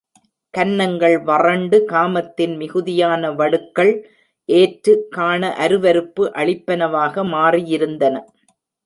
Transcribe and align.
கன்னங்கள் 0.53 1.17
வறண்டு, 1.23 1.77
காமத்தின் 1.85 2.55
மிகுதியான 2.57 3.31
வடுக்கள் 3.31 3.91
ஏற்று 4.49 4.93
காண 5.09 5.51
அருவருப்பு 5.59 6.25
அளிப்பனவாக 6.35 7.25
மாறியிருந்தன. 7.27 8.15